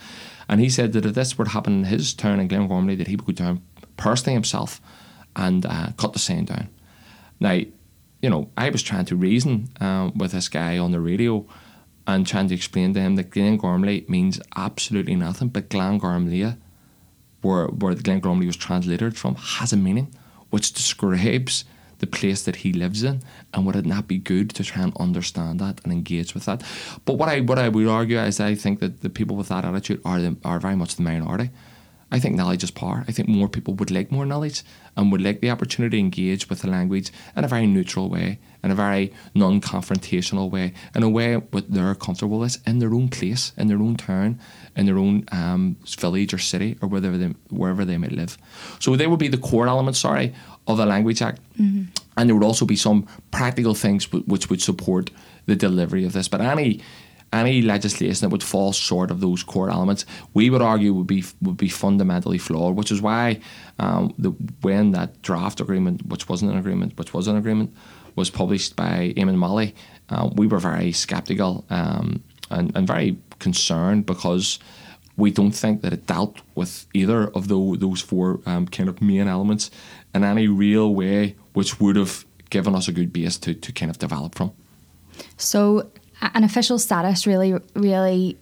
[0.47, 3.07] And he said that if this were to happen in his town in Glengormley, that
[3.07, 3.63] he would go down
[3.97, 4.79] personally himself
[5.35, 6.69] and uh, cut the sign down.
[7.39, 7.59] Now,
[8.25, 11.45] you know, I was trying to reason um, with this guy on the radio
[12.07, 16.57] and trying to explain to him that Glengormley means absolutely nothing, but Glengormley,
[17.41, 20.07] where where Glengormley was translated from, has a meaning
[20.49, 21.65] which describes
[21.99, 23.21] the place that he lives in
[23.53, 26.63] and would it not be good to try and understand that and engage with that?
[27.05, 29.65] But what I what I would argue is I think that the people with that
[29.65, 31.51] attitude are the, are very much the minority
[32.15, 33.03] I think knowledge is power.
[33.09, 34.63] I think more people would like more knowledge
[34.95, 38.39] and would like the opportunity to engage with the language in a very neutral way,
[38.63, 42.93] in a very non confrontational way, in a way what they're comfortable with in their
[42.93, 44.39] own place, in their own town,
[44.77, 48.37] in their own um, village or city or wherever they, wherever they might live.
[48.79, 50.33] So they would be the core elements, sorry,
[50.67, 51.41] of the Language Act.
[51.59, 51.91] Mm-hmm.
[52.15, 55.11] And there would also be some practical things w- which would support
[55.47, 56.29] the delivery of this.
[56.29, 56.79] But any
[57.33, 61.23] any legislation that would fall short of those core elements, we would argue would be
[61.41, 62.75] would be fundamentally flawed.
[62.75, 63.39] Which is why
[63.79, 64.29] um, the,
[64.61, 67.75] when that draft agreement, which wasn't an agreement, which was an agreement,
[68.15, 69.75] was published by Eamonn Mallie,
[70.09, 74.59] uh, we were very sceptical um, and, and very concerned because
[75.17, 79.01] we don't think that it dealt with either of the, those four um, kind of
[79.01, 79.71] main elements
[80.13, 83.89] in any real way, which would have given us a good base to, to kind
[83.89, 84.51] of develop from.
[85.37, 85.89] So
[86.21, 88.37] an official status really, really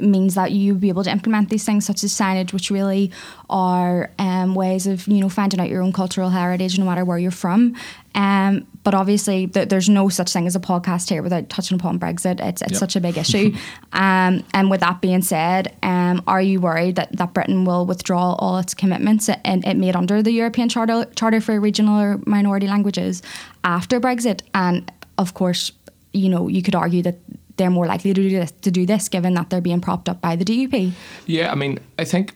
[0.00, 3.10] means that you be able to implement these things such as signage which really
[3.50, 7.18] are um, ways of you know finding out your own cultural heritage no matter where
[7.18, 7.76] you're from.
[8.14, 11.98] Um, but obviously th- there's no such thing as a podcast here without touching upon
[11.98, 12.40] Brexit.
[12.40, 12.78] It's, it's yep.
[12.78, 13.54] such a big issue.
[13.92, 18.34] Um, and with that being said um, are you worried that, that Britain will withdraw
[18.34, 22.66] all its commitments it, it made under the European Charter, Charter for Regional or Minority
[22.66, 23.22] Languages
[23.64, 24.42] after Brexit?
[24.54, 25.72] And of course
[26.12, 27.18] you know, you could argue that
[27.56, 30.20] they're more likely to do this, to do this given that they're being propped up
[30.20, 30.92] by the DUP.
[31.26, 32.34] Yeah, I mean, I think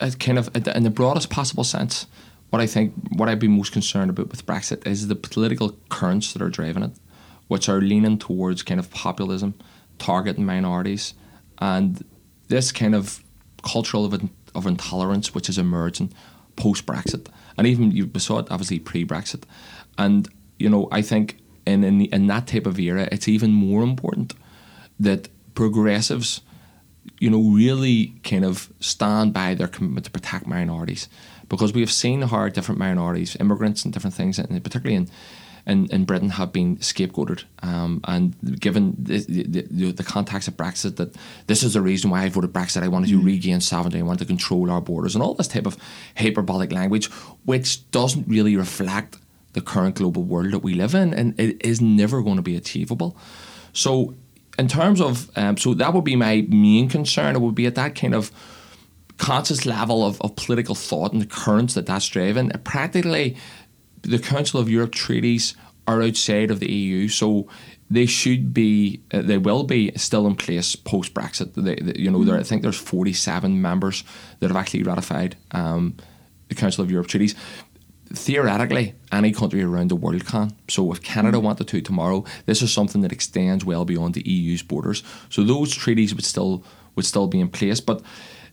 [0.00, 2.06] uh, kind of in the broadest possible sense,
[2.50, 6.32] what I think, what I'd be most concerned about with Brexit is the political currents
[6.32, 6.92] that are driving it,
[7.48, 9.54] which are leaning towards kind of populism,
[9.98, 11.14] targeting minorities,
[11.58, 12.04] and
[12.48, 13.22] this kind of
[13.62, 16.12] cultural of, of intolerance which is emerging
[16.54, 19.42] post Brexit, and even you saw it obviously pre Brexit,
[19.98, 23.82] and you know I think in, in, in that type of era, it's even more
[23.82, 24.34] important
[25.00, 26.40] that progressives,
[27.18, 31.08] you know, really kind of stand by their commitment to protect minorities.
[31.48, 35.08] Because we have seen how different minorities, immigrants and different things, and particularly in
[35.66, 37.44] in, in Britain have been scapegoated.
[37.62, 41.16] Um, and given the, the, the, context of Brexit, that
[41.48, 42.84] this is the reason why I voted Brexit.
[42.84, 43.26] I wanted to mm-hmm.
[43.26, 43.98] regain sovereignty.
[43.98, 45.76] I wanted to control our borders and all this type of
[46.16, 47.10] hyperbolic language,
[47.44, 49.18] which doesn't really reflect
[49.56, 52.56] the current global world that we live in, and it is never going to be
[52.56, 53.16] achievable.
[53.72, 54.14] So,
[54.58, 57.34] in terms of, um, so that would be my main concern.
[57.34, 58.30] It would be at that kind of
[59.16, 62.50] conscious level of, of political thought and the currents that that's driving.
[62.64, 63.36] Practically,
[64.02, 65.56] the Council of Europe treaties
[65.88, 67.48] are outside of the EU, so
[67.88, 71.98] they should be, uh, they will be still in place post Brexit.
[71.98, 74.04] You know, there, I think there's 47 members
[74.40, 75.96] that have actually ratified um,
[76.48, 77.34] the Council of Europe treaties
[78.12, 80.52] theoretically, any country around the world can.
[80.68, 84.62] So, if Canada wanted to tomorrow, this is something that extends well beyond the EU's
[84.62, 85.02] borders.
[85.28, 86.64] So, those treaties would still
[86.94, 87.80] would still be in place.
[87.80, 88.02] But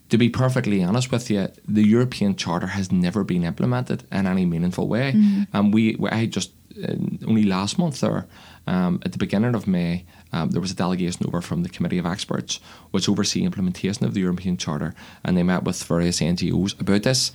[0.09, 4.45] to be perfectly honest with you, the European Charter has never been implemented in any
[4.45, 5.13] meaningful way.
[5.13, 5.43] Mm-hmm.
[5.53, 6.51] And we, I just
[6.83, 6.93] uh,
[7.27, 8.27] only last month there,
[8.67, 11.97] um, at the beginning of May, um, there was a delegation over from the Committee
[11.97, 12.59] of Experts,
[12.91, 17.31] which oversee implementation of the European Charter, and they met with various NGOs about this.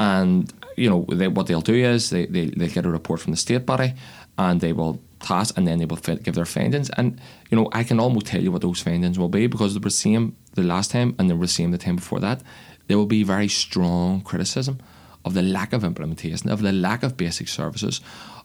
[0.00, 3.32] And you know, they, what they'll do is they, they, they get a report from
[3.32, 3.92] the state body
[4.38, 6.88] and they will pass, and then they will give their findings.
[6.96, 9.78] And you know, I can almost tell you what those findings will be because they
[9.78, 12.40] were the same the last time, and they were the same the time before that.
[12.86, 14.78] There will be very strong criticism
[15.26, 18.00] of the lack of implementation, of the lack of basic services,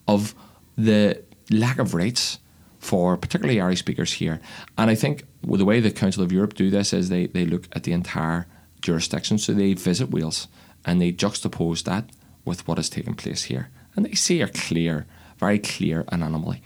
[0.09, 0.35] of
[0.77, 2.39] the lack of rights
[2.79, 4.41] for particularly Irish speakers here.
[4.77, 7.69] And I think the way the Council of Europe do this is they, they look
[7.71, 8.45] at the entire
[8.81, 9.37] jurisdiction.
[9.37, 10.49] So they visit Wales
[10.85, 12.09] and they juxtapose that
[12.45, 13.69] with what has taken place here.
[13.95, 15.05] And they see a clear,
[15.37, 16.61] very clear anomaly.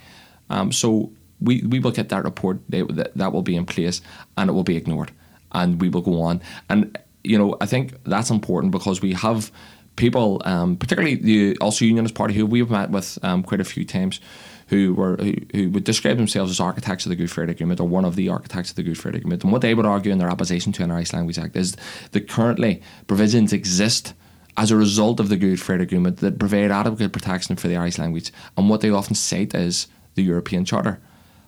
[0.50, 4.02] Um, so we, we will get that report, they, that, that will be in place
[4.38, 5.12] and it will be ignored.
[5.52, 6.42] And we will go on.
[6.70, 9.52] And, you know, I think that's important because we have
[10.00, 13.86] people, um, particularly the Ulster Unionist Party, who we've met with um, quite a few
[13.86, 14.20] times,
[14.68, 17.88] who were who, who, would describe themselves as architects of the Good Friday Agreement or
[17.88, 19.44] one of the architects of the Good Friday Agreement.
[19.44, 21.76] And what they would argue in their opposition to an Irish Language Act is
[22.12, 24.14] that currently provisions exist
[24.58, 27.98] as a result of the Good Friday Agreement that provide adequate protection for the Irish
[27.98, 28.32] language.
[28.58, 31.00] And what they often cite is the European Charter.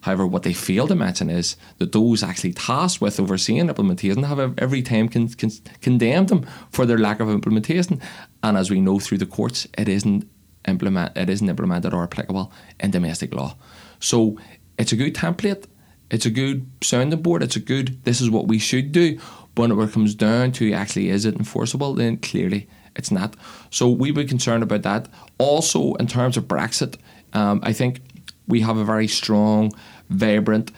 [0.02, 4.54] However, what they fail to mention is that those actually tasked with overseeing implementation have
[4.58, 8.02] every time con- con- condemned them for their lack of implementation.
[8.44, 10.28] And as we know through the courts, it isn't
[10.68, 13.56] implement it isn't implemented or applicable in domestic law.
[14.00, 14.38] So
[14.78, 15.66] it's a good template,
[16.10, 19.20] it's a good sounding board, it's a good this is what we should do.
[19.56, 23.36] But when it comes down to actually is it enforceable, then clearly it's not.
[23.70, 25.08] So we were concerned about that.
[25.38, 26.98] Also, in terms of Brexit,
[27.34, 28.02] um, I think
[28.48, 29.72] we have a very strong,
[30.12, 30.72] vibrant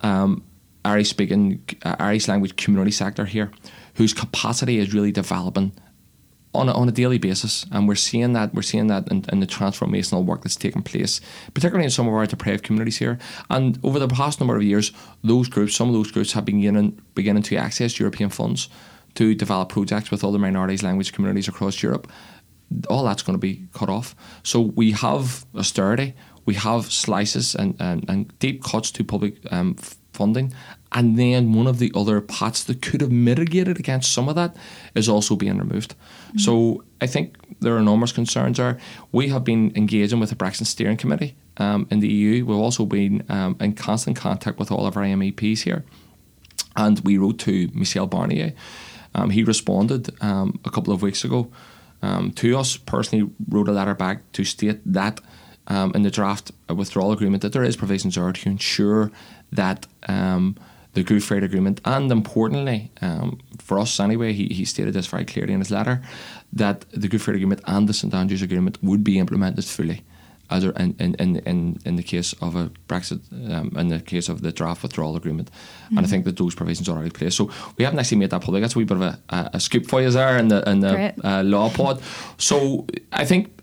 [0.00, 0.44] um,
[0.84, 3.50] Irish speaking, uh, Irish language community sector here,
[3.94, 5.72] whose capacity is really developing
[6.54, 9.40] on a, on a daily basis, and we're seeing that we're seeing that in, in,
[9.40, 11.20] the transformational work that's taking place,
[11.52, 13.18] particularly in some of our deprived communities here.
[13.50, 14.92] And over the past number of years,
[15.24, 18.68] those groups, some of those groups, have been beginning, beginning to access European funds
[19.14, 22.10] to develop projects with other minorities language communities across Europe.
[22.88, 24.14] All that's going to be cut off.
[24.42, 26.14] So we have austerity,
[26.46, 29.76] we have slices and, and, and deep cuts to public um,
[30.12, 30.52] funding,
[30.92, 34.56] and then one of the other pots that could have mitigated against some of that
[34.94, 35.94] is also being removed.
[35.94, 36.38] Mm-hmm.
[36.38, 38.78] So I think there are enormous concerns there.
[39.10, 42.44] We have been engaging with the Brexit Steering Committee um, in the EU.
[42.46, 45.84] We've also been um, in constant contact with all of our MEPs here.
[46.76, 48.52] And we wrote to Michel Barnier.
[49.14, 51.50] Um, he responded um, a couple of weeks ago
[52.02, 55.20] um, to us, personally wrote a letter back to state that
[55.68, 59.10] um, in the draft withdrawal agreement that there is provisions there to ensure
[59.52, 60.56] that um,
[60.94, 65.24] the Good Friday Agreement, and importantly, um, for us anyway, he, he stated this very
[65.24, 66.02] clearly in his letter,
[66.52, 70.04] that the Good Friday Agreement and the St Andrews Agreement would be implemented fully.
[70.50, 74.42] As in, in, in, in the case of a Brexit, um, in the case of
[74.42, 75.50] the draft withdrawal agreement.
[75.50, 75.88] Mm-hmm.
[75.88, 76.10] And I mm-hmm.
[76.10, 77.34] think that those provisions are already place.
[77.34, 78.60] So we haven't actually made that public.
[78.60, 80.80] That's a wee bit of a, a, a scoop for you there in the, in
[80.80, 82.02] the uh, law pod.
[82.36, 83.58] So I think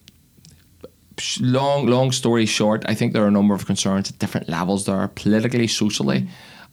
[1.39, 4.85] long, long story short, I think there are a number of concerns at different levels
[4.85, 6.27] there, politically, socially,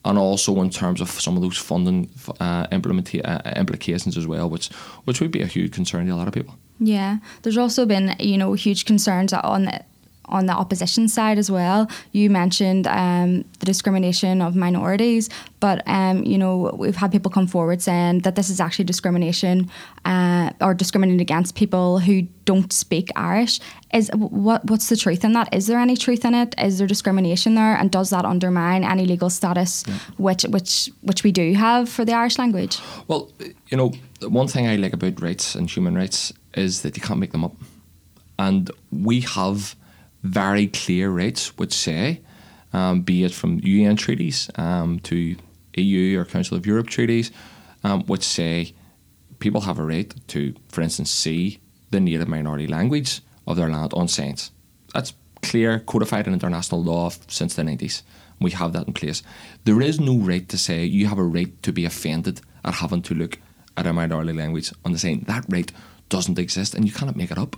[0.04, 2.08] and also in terms of some of those funding
[2.40, 4.68] uh, implementa- uh, implications as well, which
[5.04, 6.54] which would be a huge concern to a lot of people.
[6.80, 9.70] Yeah, there's also been you know huge concerns on
[10.28, 11.88] on the opposition side as well.
[12.12, 15.28] You mentioned um, the discrimination of minorities,
[15.60, 19.70] but um, you know we've had people come forward saying that this is actually discrimination
[20.04, 23.60] uh, or discriminating against people who don't speak Irish.
[23.92, 25.48] Is what what's the truth in that?
[25.52, 26.54] Is there any truth in it?
[26.58, 29.94] Is there discrimination there, and does that undermine any legal status yeah.
[30.16, 32.78] which which which we do have for the Irish language?
[33.06, 33.30] Well,
[33.68, 37.20] you know, one thing I like about rights and human rights is that you can't
[37.20, 37.56] make them up,
[38.38, 39.74] and we have
[40.22, 42.20] very clear rights which say,
[42.72, 45.37] um, be it from UN treaties um, to
[45.76, 47.31] EU or Council of Europe treaties,
[47.85, 48.74] um, which say
[49.38, 53.94] people have a right to, for instance, see the native minority language of their land
[53.94, 54.50] on signs.
[54.92, 58.02] That's clear, codified in international law since the 90s.
[58.40, 59.22] We have that in place.
[59.64, 63.02] There is no right to say you have a right to be offended at having
[63.02, 63.38] to look
[63.76, 65.24] at a minority language on the sign.
[65.26, 65.70] That right
[66.09, 67.57] doesn't exist and you cannot make it up.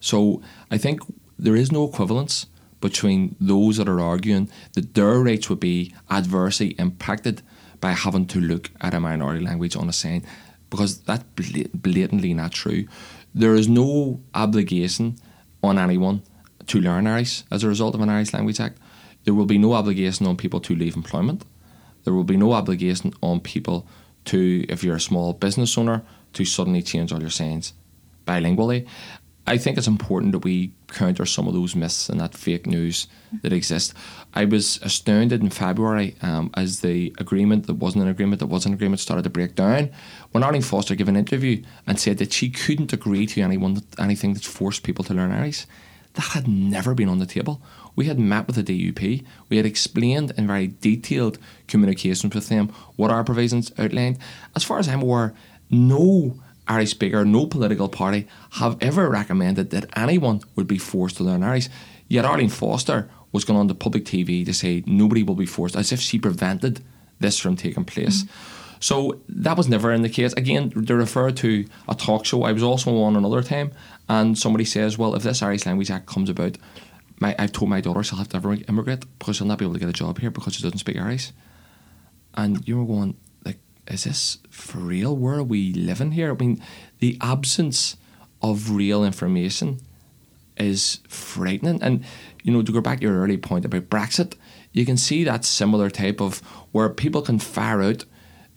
[0.00, 1.00] So I think
[1.42, 2.46] there is no equivalence
[2.80, 7.42] between those that are arguing that their rights would be adversely impacted
[7.80, 10.24] by having to look at a minority language on a sign
[10.70, 11.24] because that's
[11.74, 12.86] blatantly not true.
[13.34, 15.16] There is no obligation
[15.62, 16.22] on anyone
[16.68, 18.78] to learn Irish as a result of an Irish Language Act.
[19.24, 21.44] There will be no obligation on people to leave employment.
[22.04, 23.86] There will be no obligation on people
[24.26, 26.02] to, if you're a small business owner,
[26.34, 27.74] to suddenly change all your signs
[28.26, 28.86] bilingually.
[29.46, 33.08] I think it's important that we counter some of those myths and that fake news
[33.42, 33.92] that exists.
[34.34, 38.66] I was astounded in February um, as the agreement that wasn't an agreement that was
[38.66, 39.90] an agreement started to break down
[40.30, 43.98] when Arlene Foster gave an interview and said that she couldn't agree to anyone that,
[43.98, 45.66] anything that forced people to learn Irish.
[46.14, 47.62] That had never been on the table.
[47.96, 49.24] We had met with the DUP.
[49.48, 54.18] We had explained in very detailed communications with them what our provisions outlined.
[54.54, 55.34] As far as I'm aware,
[55.70, 56.38] no
[56.72, 61.42] Irish speaker, no political party have ever recommended that anyone would be forced to learn
[61.42, 61.68] Irish.
[62.08, 65.76] Yet Arlene Foster was going on the public TV to say nobody will be forced,
[65.76, 66.82] as if she prevented
[67.20, 68.22] this from taking place.
[68.22, 68.78] Mm-hmm.
[68.80, 70.32] So that was never in the case.
[70.32, 72.42] Again, they refer to a talk show.
[72.42, 73.70] I was also on another time,
[74.08, 76.58] and somebody says, "Well, if this Irish Language Act comes about,
[77.20, 79.80] my, I've told my daughter she'll have to immigrate because she'll not be able to
[79.80, 81.32] get a job here because she doesn't speak Irish."
[82.34, 83.14] And you were going,
[83.44, 85.16] like, is this for real?
[85.16, 86.30] Where are we living here?
[86.30, 86.62] I mean,
[87.00, 87.96] the absence
[88.40, 89.80] of real information
[90.56, 91.82] is frightening.
[91.82, 92.04] And
[92.42, 94.34] you know, to go back to your early point about Brexit,
[94.72, 96.38] you can see that similar type of
[96.72, 98.04] where people can fire out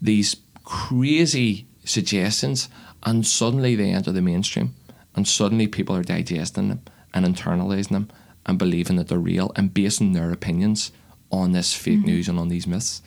[0.01, 2.67] these crazy suggestions
[3.03, 4.73] and suddenly they enter the mainstream
[5.15, 6.81] and suddenly people are digesting them
[7.13, 8.09] and internalizing them
[8.45, 10.91] and believing that they're real and basing their opinions
[11.31, 12.07] on this fake mm-hmm.
[12.07, 13.01] news and on these myths.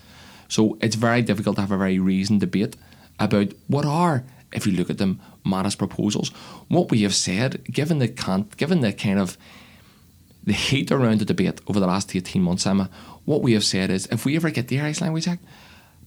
[0.48, 2.76] So it's very difficult to have a very reasoned debate
[3.18, 6.30] about what are, if you look at them, modest proposals.
[6.68, 9.36] What we have said, given the can- given the kind of
[10.44, 12.88] the heat around the debate over the last 18 months, Emma,
[13.26, 15.44] what we have said is if we ever get the Irish Language Act,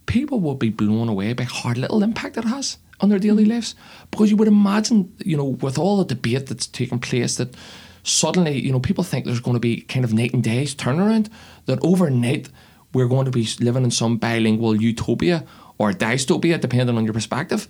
[0.08, 3.54] people will be blown away by how little impact it has on their daily mm-hmm.
[3.54, 3.76] lives.
[4.10, 7.56] Because you would imagine, you know, with all the debate that's taken place, that
[8.04, 11.30] suddenly, you know, people think there's going to be kind of night and day turnaround,
[11.66, 12.50] that overnight
[12.94, 15.46] we're going to be living in some bilingual utopia
[15.78, 17.68] or dystopia, depending on your perspective.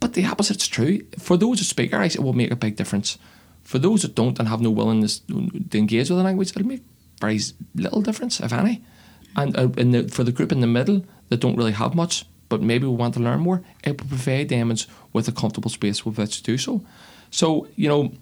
[0.00, 1.00] But the opposite's true.
[1.18, 3.18] For those who speak Irish, it will make a big difference.
[3.62, 6.82] For those that don't and have no willingness to engage with the language, it'll make
[7.20, 7.40] very
[7.74, 8.82] little difference, if any.
[9.36, 12.62] And uh, the, for the group in the middle that don't really have much, but
[12.62, 14.72] maybe we want to learn more, it will provide them
[15.12, 16.84] with a comfortable space with which to do so.
[17.30, 18.12] So, you know,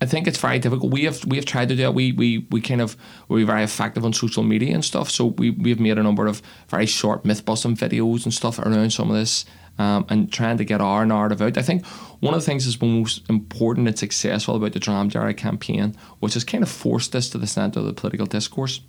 [0.00, 0.92] I think it's very difficult.
[0.92, 1.94] We have we have tried to do it.
[1.94, 2.96] We we we kind of
[3.28, 5.10] we're very effective on social media and stuff.
[5.10, 8.92] So we we've made a number of very short myth busting videos and stuff around
[8.92, 9.44] some of this
[9.78, 11.58] um, and trying to get our narrative out.
[11.58, 11.84] I think
[12.20, 16.34] one of the things that's most important and successful about the Dream Dearg campaign, which
[16.34, 18.80] has kind of forced this to the centre of the political discourse,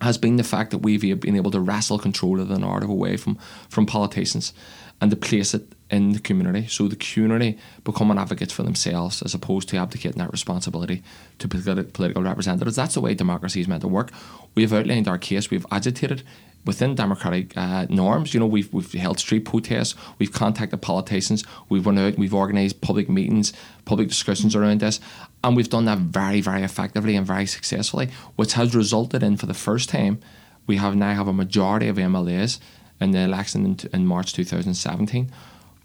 [0.00, 3.16] has been the fact that we've been able to wrestle control of the narrative away
[3.16, 3.36] from,
[3.68, 4.52] from politicians
[5.00, 6.66] and to place it in the community.
[6.66, 11.02] So the community becoming advocates for themselves as opposed to abdicating that responsibility
[11.38, 12.76] to political representatives.
[12.76, 14.10] That's the way democracy is meant to work.
[14.54, 16.22] We've outlined our case, we've agitated
[16.68, 18.34] within democratic uh, norms.
[18.34, 22.82] You know, we've, we've held street protests, we've contacted politicians, we've run out, we've organised
[22.82, 23.54] public meetings,
[23.86, 25.00] public discussions around this,
[25.42, 29.46] and we've done that very, very effectively and very successfully, which has resulted in, for
[29.46, 30.20] the first time,
[30.66, 32.60] we have now have a majority of MLAs
[33.00, 35.32] in the election in, in March 2017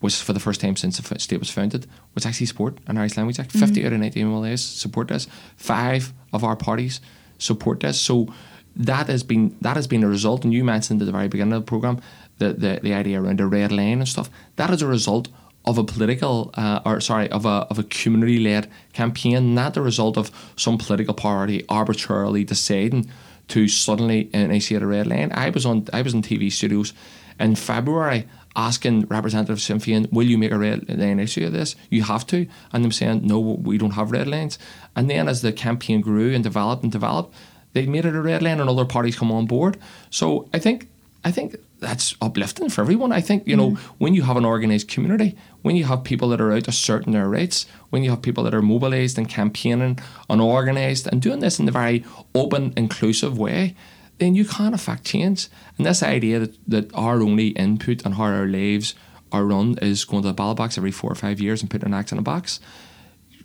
[0.01, 3.15] which for the first time since the state was founded, was actually support an Irish
[3.15, 3.51] Language Act.
[3.51, 3.67] Mm-hmm.
[3.67, 5.27] 50 out of 90 MLAs support this.
[5.55, 6.99] Five of our parties
[7.37, 8.01] support this.
[8.01, 8.27] So
[8.75, 11.53] that has been that has been a result, and you mentioned at the very beginning
[11.53, 12.01] of the programme
[12.39, 14.29] the, the, the idea around the red line and stuff.
[14.55, 15.27] That is a result
[15.65, 19.81] of a political, uh, or sorry, of a, of a community led campaign, not the
[19.81, 23.09] result of some political party arbitrarily deciding
[23.49, 25.31] to suddenly initiate a red line.
[25.33, 26.93] I was on I was in TV studios
[27.39, 31.75] in February asking Representative Féin, will you make a red line issue of this?
[31.89, 32.47] You have to.
[32.71, 34.59] And them saying, no, we don't have red lines.
[34.95, 37.33] And then as the campaign grew and developed and developed,
[37.73, 39.77] they made it a red line and other parties come on board.
[40.09, 40.87] So I think
[41.25, 43.11] I think that's uplifting for everyone.
[43.11, 43.77] I think, you know, mm.
[43.97, 47.29] when you have an organised community, when you have people that are out asserting their
[47.29, 49.99] rights, when you have people that are mobilised and campaigning
[50.29, 52.03] and organised and doing this in a very
[52.35, 53.75] open, inclusive way,
[54.17, 55.47] then you can affect change.
[55.77, 58.93] And this idea that, that our only input on how our lives
[59.31, 61.87] are run is going to the ballot box every four or five years and putting
[61.87, 62.59] an act in a box,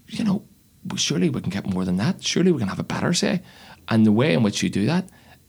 [0.09, 0.43] you know,
[0.97, 2.23] surely we can get more than that.
[2.23, 3.43] Surely we can have a better say.
[3.89, 5.09] And the way in which you do that,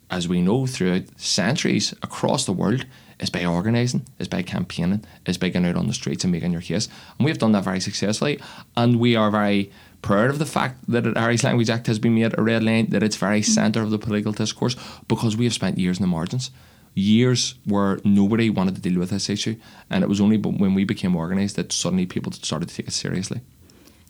[0.10, 2.86] as we know throughout centuries across the world,
[3.20, 6.54] is by organising, is by campaigning, is by getting out on the streets and making
[6.54, 6.88] your case.
[7.18, 8.40] And we've done that very successfully.
[8.78, 9.72] And we are very
[10.02, 12.88] proud of the fact that the Irish Language Act has been made a red line,
[12.92, 14.78] that it's very centre of the political discourse,
[15.08, 16.50] because we have spent years in the margins.
[16.96, 19.58] Years where nobody wanted to deal with this issue,
[19.90, 22.94] and it was only when we became organised that suddenly people started to take it
[22.94, 23.42] seriously.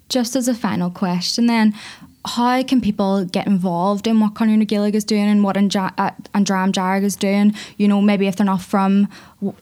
[0.07, 1.75] Just as a final question, then,
[2.25, 5.67] how can people get involved in what Conradh na Gaeilge is doing and what An
[5.69, 7.55] Dream uh, Dearg is doing?
[7.77, 9.07] You know, maybe if they're not from,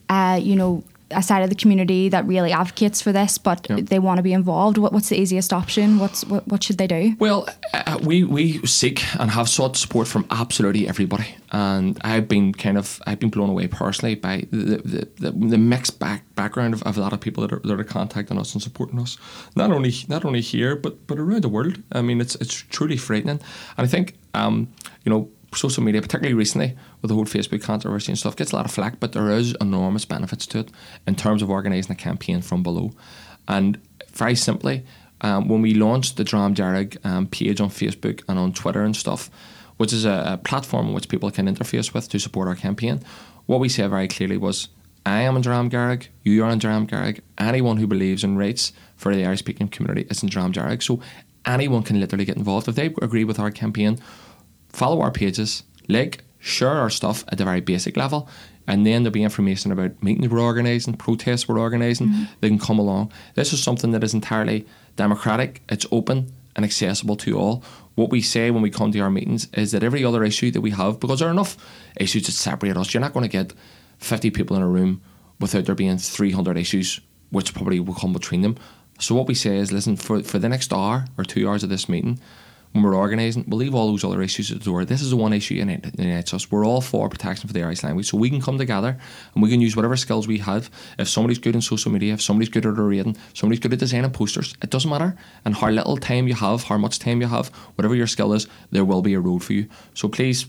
[0.10, 3.78] uh, you know, a side of the community that really advocates for this, but Yeah.
[3.82, 4.78] they want to be involved.
[4.78, 6.00] What, what's the easiest option?
[6.00, 7.16] What's what, what should they do?
[7.20, 12.54] Well, uh, we we seek and have sought support from absolutely everybody, and I've been
[12.54, 16.74] kind of I've been blown away personally by the the, the, the mixed back background
[16.74, 19.18] of, of a lot of people that are, that are contacting us and supporting us.
[19.56, 21.82] Not only not only here, but but around the world.
[21.92, 23.40] I mean, it's it's truly frightening,
[23.78, 24.68] and I think um,
[25.06, 28.56] you know social media, particularly recently with the whole Facebook controversy and stuff, gets a
[28.56, 30.72] lot of flack, but there is enormous benefits to it
[31.06, 32.92] in terms of organising a campaign from below.
[33.48, 33.80] And
[34.14, 34.86] very simply,
[35.22, 38.96] um, when we launched the Dream Dearg um, page on Facebook and on Twitter and
[38.96, 39.30] stuff,
[39.78, 43.02] which is a, a platform which people can interface with to support our campaign,
[43.46, 44.68] what we said very clearly was
[45.06, 48.74] I am in Dream Dearg, you are in Dream Dearg, anyone who believes in rights
[48.98, 50.84] for the Irish speaking community is in Dream Dearg.
[50.84, 51.00] So
[51.46, 52.68] anyone can literally get involved.
[52.68, 54.00] If they agree with our campaign,
[54.70, 58.30] follow our pages, like, share our stuff at the very basic level,
[58.68, 62.08] and then there'll be information about meetings we're organising, protests we're organising.
[62.08, 62.24] Mm-hmm.
[62.42, 63.12] They can come along.
[63.36, 64.66] This is something that is entirely
[64.98, 67.64] democratic, it's open and accessible to all.
[67.96, 70.62] What we say when we come to our meetings is that every other issue that
[70.62, 71.56] we have, because there are enough
[71.96, 73.54] issues that separate us, you're not going to get
[74.00, 75.02] 50 people in a room
[75.40, 77.00] without there being 300 issues,
[77.30, 78.58] which probably will come between them.
[79.00, 81.70] So what we say is, listen, for, for the next hour or two hours of
[81.70, 82.20] this meeting,
[82.72, 84.86] when we're organising, we'll leave all those other issues at the door.
[84.86, 86.52] This is the one issue that unites- unites us.
[86.52, 88.98] We're all for protection for the Irish language, so we can come together
[89.34, 90.70] and we can use whatever skills we have.
[91.00, 94.12] If somebody's good in social media, if somebody's good at reading, somebody's good at designing
[94.12, 95.16] posters, it doesn't matter.
[95.46, 98.48] And how little time you have, how much time you have, whatever your skill is,
[98.72, 99.68] there will be a road for you.
[99.94, 100.46] So please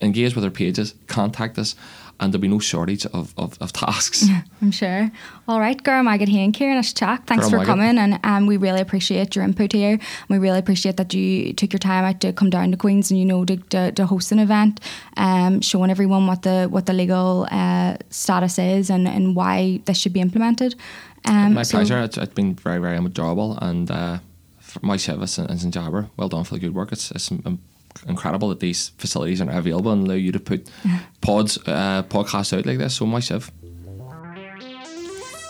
[0.00, 1.74] engage with our pages, contact us,
[2.18, 4.26] and there'll be no shortage of, of, of tasks.
[4.62, 5.10] I'm sure.
[5.48, 7.26] All right, Gura Magad here and Kieran Jack.
[7.26, 7.66] Thanks Gura for Magad.
[7.66, 9.98] coming, and um, we really appreciate your input here.
[10.28, 13.20] We really appreciate that you took your time out to come down to Queens and
[13.20, 14.80] you know to, to, to host an event,
[15.16, 19.98] um, showing everyone what the what the legal uh, status is and, and why this
[19.98, 20.74] should be implemented.
[21.26, 21.98] Um, My so- pleasure.
[22.00, 24.18] It's, it's been very, very enjoyable, and uh,
[24.58, 25.72] for my service and St.
[25.72, 26.92] Jabber, well done for the good work.
[26.92, 27.30] It's, it's
[28.08, 30.68] incredible that these facilities are available and allow you to put
[31.20, 32.96] pods, uh, podcasts out like this.
[32.96, 33.50] So myself.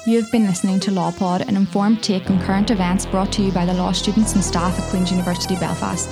[0.07, 3.43] You have been listening to Law Pod, an informed take on current events brought to
[3.43, 6.09] you by the law students and staff at Queen's University Belfast.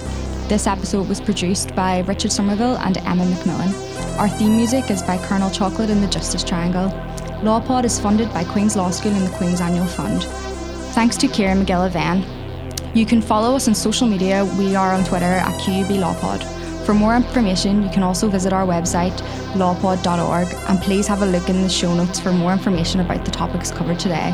[0.49, 4.19] This episode was produced by Richard Somerville and Emma McMillan.
[4.19, 6.89] Our theme music is by Colonel Chocolate and the Justice Triangle.
[7.45, 10.25] Law Pod is funded by Queen's Law School and the Queen's Annual Fund.
[10.95, 12.44] Thanks to Ciarán Mac Giolla Bhéin.
[12.95, 14.45] You can follow us on social media.
[14.57, 16.45] We are on Twitter at QUB LawPod.
[16.87, 19.17] For more information, you can also visit our website,
[19.55, 23.33] lawpod.org, and please have a look in the show notes for more information about the
[23.33, 24.29] topics covered today.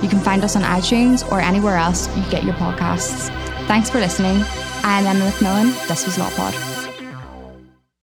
[0.00, 3.30] You can find us on iTunes or anywhere else you get your podcasts.
[3.66, 4.36] Thanks for listening.
[4.84, 5.88] I am Emma McMillan.
[5.88, 6.73] This was LawPod.